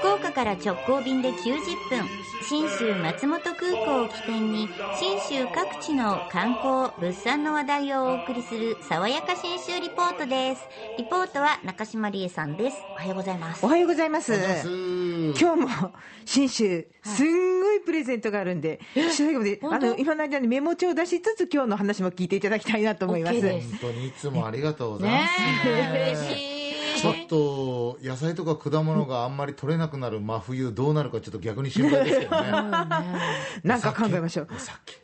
[0.00, 1.44] 福岡から直行便で90
[1.90, 2.08] 分
[2.42, 4.68] 信州松本空港を起点に
[4.98, 10.62] 信州各地の観光物産の話題をお送りする爽やか信州リポートです。
[10.96, 12.78] リポートは中島理恵さんです。
[12.92, 13.64] おはようございます。
[13.64, 14.32] おはようございます。
[14.34, 15.92] 今今日も
[16.24, 23.40] 新州、すんごいプレゼントがあるんで、最後まで、あの、今の間にメモ帳を出しつつ、今日の話も聞いていただきたいなと思います。
[23.40, 26.59] 本当にいつもありがとうございます、ね嬉しい
[26.96, 32.50] ちょっと野菜とか果物があんまり取れなくなる真冬どうなるかちょっと逆に心配ですけどね。
[33.64, 34.48] なんか考えましょう。
[34.58, 34.96] さっき。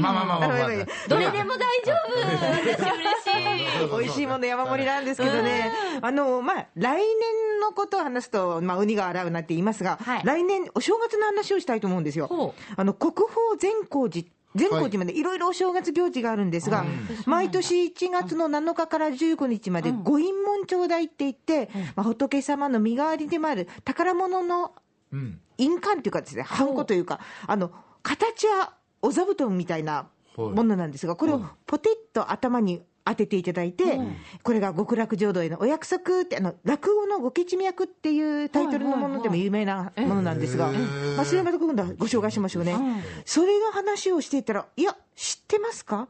[0.00, 0.68] まあまあまあまあまあ、
[1.08, 2.12] どれでも大丈夫。
[2.12, 10.22] 私嬉しい美味しいもの山盛りなんですけどね、あの、まあ、来年のことを話すと、まあ、鬼が洗うなって言いますが、はい。
[10.24, 12.26] 来年、お正月の話をしたいと思うんですよ。
[12.26, 12.54] ほ。
[12.76, 14.26] あの、国宝善光寺。
[14.54, 15.22] 善光寺までい。
[15.22, 16.84] ろいろお正月行事があるんですが、
[17.26, 24.72] 毎年1月の7日から15日までご印門頂戴って言って、まあ、仏様の身代わりでもある宝物の
[25.12, 25.40] うん。
[25.58, 27.70] 印鑑というかですね、ハンコというか、あの、
[28.02, 33.98] 形はお座布団みたいなものなんですが、これをポテッと頭に当てていただいて、
[34.42, 42.76] これが極楽浄土へのお約束って、あの、落語のご吉脈っていうタイトルのものでも有名なものなんですが、へーまあ、それまた今度はご紹介しましょうね。
[43.24, 46.08] それの話をしていたら、いや、知ってますか？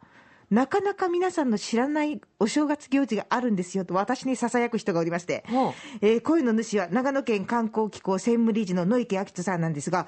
[0.53, 5.45] なかなか皆さんの知らないお正月行事があるんですよと私に囁く人がおりまして、
[6.03, 10.07] えー声の主は長野県観光機構専務理事の野池明人さんなんですが、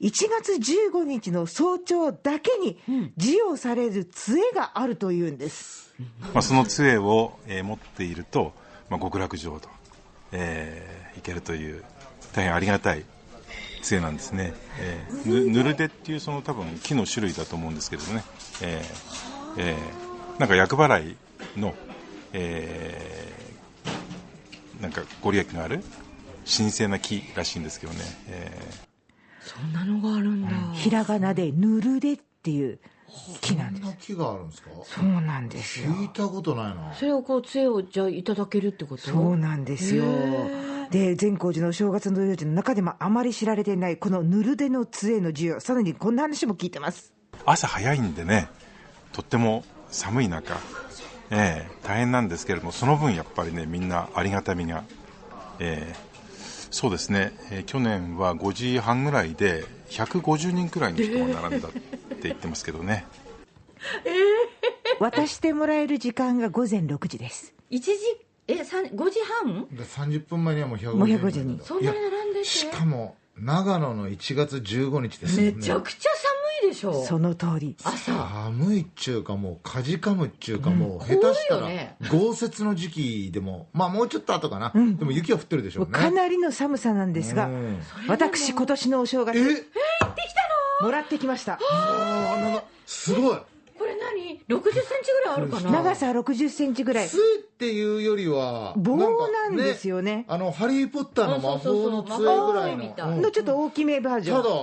[0.00, 0.52] 1月
[0.90, 2.76] 15日の早朝だけに
[3.18, 5.94] 授与される杖があるというんです。
[6.32, 8.52] まあ、その杖を、えー持っていると、
[8.90, 9.68] まあ、極楽浄土、
[10.32, 11.84] えー行けるという
[12.32, 13.04] 大変ありがたい
[13.82, 18.24] 杖なんですね、えーぬぬるでっていうその多分木の種類だと思うんですけれどね、
[18.60, 21.16] えーえーなんか厄払い
[21.56, 21.74] の、
[22.32, 25.82] えーなんかご利益がある
[26.44, 28.60] 神聖な木らしいんですけどね、え
[29.40, 30.50] そんなのがあるんだ。
[30.74, 32.80] ひらがなでぬるでっていう
[33.40, 33.82] 木なんです。
[33.82, 34.70] こんな木があるんですか？
[34.82, 35.90] そうなんですよ。
[35.92, 36.92] 聞いたことないな。
[36.98, 39.02] それをこう杖をじゃあいただけるってこと？
[39.02, 40.04] そうなんですよ。
[40.90, 47.14] で、善光寺のお正月の行事の中でもあまり知られていない、このぬるでの杖の授与、さらにこんな話も聞いてます。
[47.32, 48.48] ー朝早いんでね
[49.14, 50.54] とっても寒い中、
[51.30, 54.84] えー大変なんですけれどもその分やっぱりねみんなありがたみが、
[55.58, 56.14] えー
[56.70, 61.80] そうですね、えー去年は5時半ぐらいで150人くらいの人が並んだって
[62.24, 63.06] 言ってますけどね、
[64.98, 67.54] 渡してもらえる時間が午前6時です。
[67.70, 67.98] 一時？
[68.48, 69.66] え三5時半？
[69.70, 71.60] で30分前にはもう150もう150人。
[71.62, 72.44] そんなに並んでて？
[72.44, 75.56] しかも長野の1月15日ですよね。
[75.56, 76.13] めちゃくちゃ寒
[76.64, 77.04] いでしょ。
[77.04, 77.76] その通り。
[77.84, 78.12] 朝。
[78.12, 81.96] 寒いっちゅうかもうかじかむっちゅうかもう下手したら怖いよね。
[82.10, 85.92] 豪雪の時期でもまあもうちょっと後かな、でも雪は降ってるでしょうね。
[85.92, 90.84] かなりの寒さなんですがうん、私、今年のお正月、え？
[90.84, 91.54] もらってきました。
[91.54, 93.36] ああなんかすごい。
[93.78, 95.70] これ何？60センチぐらいあるかな？
[95.70, 97.08] 長さ60センチぐらい。
[97.08, 97.22] 杖っ
[97.58, 100.24] ていうよりは棒かなんですよね。
[100.28, 103.20] あのハリー・ポッターの魔法の杖ぐらいの。
[103.20, 104.42] のちょっと大きめバージョン。
[104.42, 104.54] ただ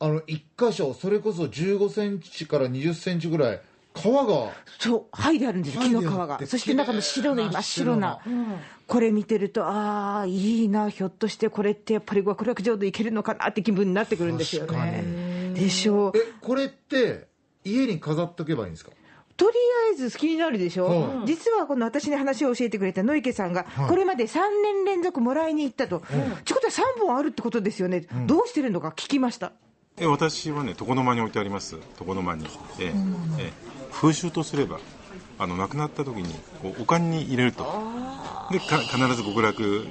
[0.00, 3.60] あの一箇所それこそ15センチから20センチぐらい
[3.94, 4.52] 皮が。
[4.78, 6.40] そう、剥いであるんです、木の皮が。
[6.46, 8.18] そして中の白い真っ白な。
[8.86, 15.52] これ見てると、ああ、いいな、ひょっとしてこれってやっぱり極楽浄土いけるのかなって気分になってくるんですよね。
[15.54, 16.12] でしょう。
[16.18, 17.28] えこれって
[17.64, 18.90] 家に飾っとけばいいんですか？
[19.36, 19.56] とり
[19.90, 20.86] あえず気になるでしょ、
[21.20, 21.22] う。
[21.22, 23.88] ん実はこの私に話を教えてくれた野池さんが、い。
[23.88, 26.02] これまで3年連続もらいに行ったと、
[26.44, 29.52] ちゅうことは3本あるってことですよね、どうしてるのか聞きました。
[29.98, 31.76] え私はね床の間に置いてあります。
[32.00, 32.46] 床の間に、
[32.80, 32.94] えー
[33.38, 33.52] えー
[33.92, 34.80] 風習とすれば
[35.38, 37.62] あの亡くなった時にこうお棺に入れると。
[38.50, 39.86] でか必ず極楽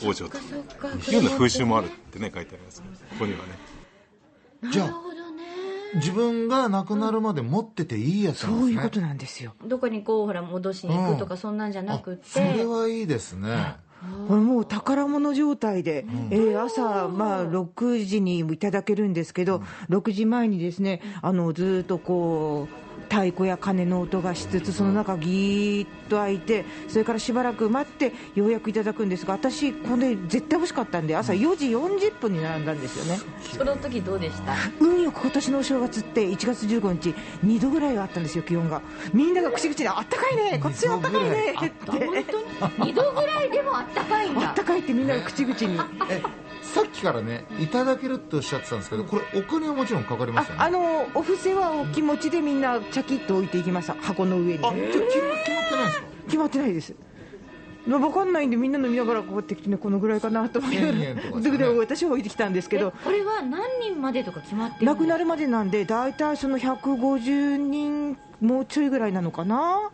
[0.00, 0.38] 往生と。
[0.38, 2.82] いうような風習もあるってね書いてあります。
[2.82, 2.86] こ
[3.20, 3.44] こにはね。
[4.72, 5.42] じゃあなるほどね。
[5.94, 8.60] 自分が亡くなるまで持ってていいやつなんですね。
[8.60, 9.54] そういうことなんですよ。
[9.64, 13.76] どこにこうほら戻しに行くとかそんなんじゃなくて、あそれはいいですね、
[14.28, 33.20] これもう宝物状態で、えー朝、まあ、6時にいただけるんですけど、6時前にですね、あの、ずーっとこう、太鼓や鐘の音がしつつ、その中ぎーっと開いて、それからしばらく待って、ようやくいただくんですが、私、これ絶対欲しかったんで、朝4時40分に並んだんですよね。
[33.56, 34.54] その時どうでした？
[34.80, 37.14] 運よく今年のお正月って1月15日、
[37.44, 38.82] 2度ぐらいあったんですよ、気温が。
[39.12, 41.70] みんなが口々で、あったかいね、こっちはあったかいねって。
[41.90, 45.78] 本当に？2度ぐらいでもあったかいんだあったかいってみんなが口々に。
[46.10, 46.22] え
[46.62, 50.60] さっきからねいただけるっておっしゃってたんですけどこれお金はもちろんかかりますよね？
[50.60, 53.94] ああのお布施はお気持ちでみんなチャキッと置いていきました。
[53.94, 54.64] 箱の上に。
[54.64, 56.06] あ決ま決まってないんですか？
[56.26, 56.94] 決まってないです。
[57.86, 60.86] 分かんないんでみんなの見ながらこうやってきてねこのぐらいかなと思いな。
[60.86, 62.92] が1000円とからですねでで私は置いてきたんですけど。
[62.92, 69.90] これは何人までとか決まってる亡くなるるまでなんで大体その150人もうちょいぐらいなのかな？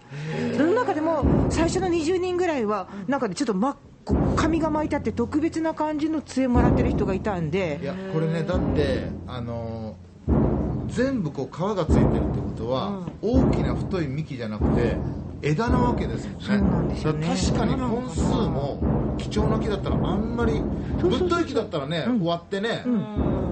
[0.58, 9.96] その中でも最初の20人ぐらいはなんかねちょっと真っこ紙が巻いてあって特別な感じの杖もらってる人がいたんいでやこれねだってあの
[10.90, 14.96] 全部こう皮がついてるってことは、大きな太い幹じゃなくて
[15.42, 16.44] 枝なわけですもんね。
[16.46, 17.20] そうなんですよね。
[17.20, 20.60] だから確かに本数も貴重な木だったらあんまり
[21.00, 22.84] ぶっとい木だったらね、割ってね、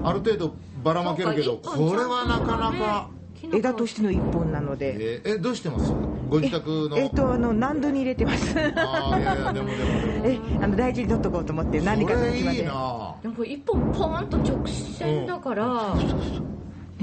[0.03, 0.53] ある程度
[0.83, 3.09] ばらまけるけどこれはなかなか、
[3.53, 4.95] 枝としての一本なので。
[4.99, 5.91] えーえどうしてます？
[6.29, 6.97] ご自宅の。
[6.97, 8.53] えっとあの何度に入れてます。
[8.59, 9.79] あーいやいやでもでも
[10.25, 12.57] えあの大事に取っとこうと思って何かの時まで。
[12.59, 13.15] いいな。
[13.23, 15.95] でもこれ一本ポーンと直線だから、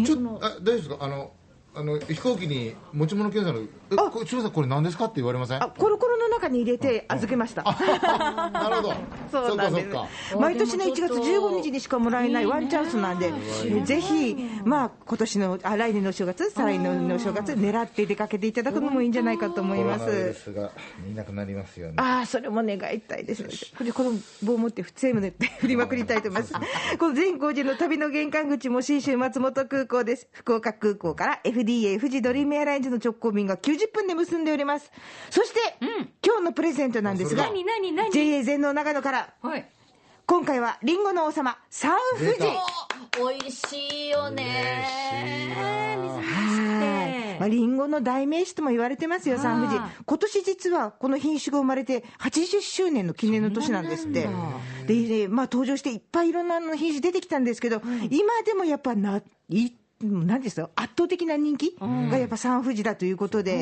[0.05, 0.97] ちょっとあ大丈夫ですか？
[1.01, 1.33] あの
[1.75, 5.63] あの飛行機に持ち物検査の「えこれすみませんこれ何ですか?」って言われません？
[5.63, 8.95] あコロコロの中に入れて預けました、なるほど。
[9.31, 10.37] そうなんです。
[10.39, 13.33] 毎年ね1月15日にしかもらえないワンチャンスなんで、
[13.65, 20.43] えぜひ、まあ今年のあ来年のお正月、再来年のお正月、狙って出かけていただくのもいいんじゃないかと思いまコロナウイルす。
[20.43, 20.71] スが
[21.11, 23.43] いなくなりますようにああ、それも願いたいです。
[23.43, 23.49] ね。
[23.77, 24.13] これ、この
[24.43, 26.55] 棒を持って、セームで振りまくりたいと思います。
[26.99, 30.29] この全光寺の旅の玄関口も信州松本空港です。
[30.33, 34.91] 福岡空港から FDA 富士ドリームエアラインズの直行便が90分で結んでおります。
[35.31, 35.61] そして、
[36.47, 39.69] のプレゼントなんですが、何何何 JA 全農長野から、はい。
[40.27, 42.33] 今回はリンゴの王様、サンフジ。
[42.33, 42.47] 出た。
[43.23, 45.57] お美味しいよね。
[45.57, 47.39] はい。
[47.39, 49.79] まあ、リンゴの代名詞とも言われてますよ、サンフジ。
[49.79, 49.91] はい。
[50.05, 54.29] 今年実はこの品種が生まれて80周年の記念の年なんですって。
[54.87, 59.21] で、でまあ登場していっぱいいろんな品種出てきたんですけど、今でもやっぱな、
[60.03, 63.59] い何ですか圧倒的な人気がやっぱサンフジだということで、う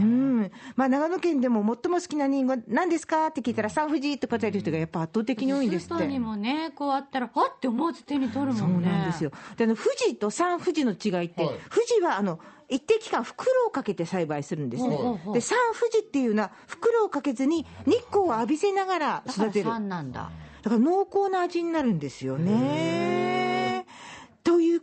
[0.00, 0.04] ね。
[0.04, 0.50] ん。
[0.74, 3.26] まあ、長野県でも最も好きなリンゴ何ですか？
[3.26, 5.94] って聞いたらサンフジって答える人がやっぱ圧倒的に多いんですって。
[5.94, 6.18] スーパーに。
[6.18, 8.88] もねこうあったらあって思わず手に取るそもね。
[8.88, 9.32] うんなんですよ。
[9.56, 11.58] であの富士とサン富士の違いって、はい。
[11.70, 12.40] 富士はあの
[12.70, 14.96] 一定期間袋をかけて栽培するんですね。
[14.96, 19.68] ほうほうほうでサン富士っていうのは袋をかけずに日光を浴びせながら育てる。
[19.68, 20.30] 3なんだ。
[20.62, 23.43] だから濃厚な味になるんですよね。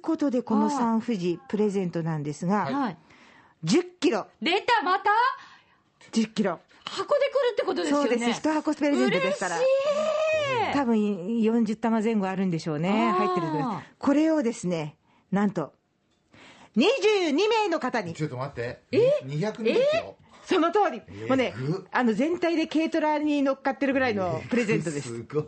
[0.02, 2.98] ということでこのサン富士プレゼントなんですが、はい。
[3.64, 4.26] 10キロ。
[4.42, 5.12] 出たまた
[6.12, 6.60] ？10キロ。
[6.86, 8.10] 箱で来るってことですよね。
[8.10, 8.40] そうです。
[8.40, 9.58] 一箱プレゼントですから。
[9.58, 9.70] 嬉し
[10.72, 10.74] い。
[10.74, 13.12] 多分40玉前後あるんでしょうね。
[13.12, 13.48] 入ってる
[14.00, 14.98] これをですね、
[15.32, 15.72] なんと、
[16.76, 18.82] 22名の方に、ちょっと待って。
[18.92, 20.16] え？220キロ？
[20.52, 25.08] その通り、えーもうねぐ、あの全体で軽トラに乗っかってるぐらいのプレゼントです。
[25.08, 25.44] すごい。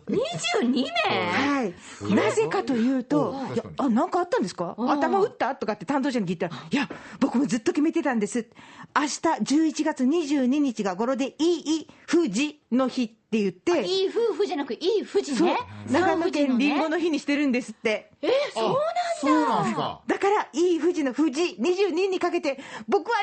[0.62, 0.92] 22名
[1.32, 5.56] はい、なぜかというと、いやあなんかあったんですか、うん頭打った？
[5.56, 6.90] とかって担当者に聞いたら、いや、
[7.20, 8.48] 僕もずっと決めてたんです、
[8.96, 15.58] 明日11月22日が語呂でいい富士の日って言って、いい夫婦じゃなくいい富士ね。
[15.90, 18.12] 長野県りんごのの日にしてるんですって。
[18.22, 18.80] えそうなんだ。
[19.22, 23.18] そうなんすかだから、いい富士の富士22にかけて、僕は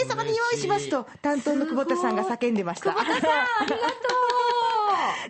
[0.00, 2.92] 22名様に用意しますと、担当の久保田さんが叫んでました。
[2.92, 4.61] 久保田さんありがと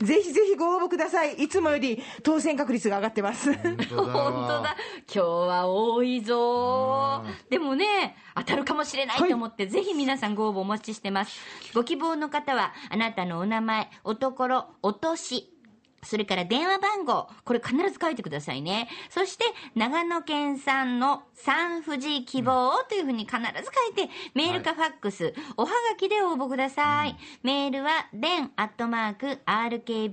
[0.00, 1.35] ぜひぜひご応募ください。
[1.35, 3.52] いつもより当選確率が上がってます。
[3.54, 3.92] 本当
[4.62, 4.76] だ
[5.12, 7.25] 今日は多いぞ。
[7.50, 9.18] でもね当たるかもしれない。
[9.18, 11.40] と思って、ぜひ皆さんご応募お待ちしてます。
[11.75, 15.51] ご希望の方はあなたのお名前おところお年
[16.04, 18.88] それから電話番号、これ必ず書いてくださいね。
[19.09, 19.44] そして、
[19.76, 23.50] 長野県産の産富士希望というふうに必ず書
[23.92, 27.16] いて、メールかファックス、おはがきで応募ください。
[27.44, 30.09] メールは、den アットマーク rkbr.jp、